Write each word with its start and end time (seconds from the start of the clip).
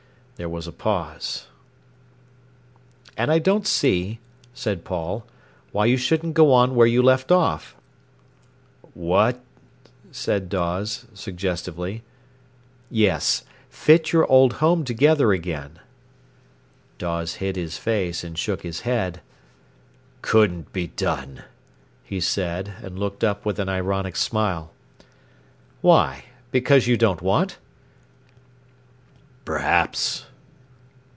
There 0.37 0.49
was 0.49 0.65
a 0.65 0.71
pause. 0.71 1.45
"And 3.15 3.31
I 3.31 3.37
don't 3.37 3.67
see," 3.67 4.17
said 4.55 4.83
Paul, 4.83 5.23
"why 5.71 5.85
you 5.85 5.97
shouldn't 5.97 6.33
go 6.33 6.51
on 6.51 6.73
where 6.73 6.87
you 6.87 7.03
left 7.03 7.31
off." 7.31 7.75
"What—" 8.95 9.39
said 10.09 10.49
Dawes, 10.49 11.05
suggestively. 11.13 12.01
"Yes—fit 12.89 14.11
your 14.11 14.25
old 14.31 14.53
home 14.53 14.83
together 14.83 15.31
again." 15.31 15.77
Dawes 16.97 17.35
hid 17.35 17.55
his 17.55 17.77
face 17.77 18.23
and 18.23 18.35
shook 18.35 18.63
his 18.63 18.79
head. 18.79 19.21
"Couldn't 20.23 20.73
be 20.73 20.87
done," 20.87 21.43
he 22.03 22.19
said, 22.19 22.73
and 22.81 22.97
looked 22.97 23.23
up 23.23 23.45
with 23.45 23.59
an 23.59 23.69
ironic 23.69 24.15
smile. 24.15 24.71
"Why? 25.81 26.25
Because 26.49 26.87
you 26.87 26.97
don't 26.97 27.21
want?" 27.21 27.59
"Perhaps." 29.45 30.25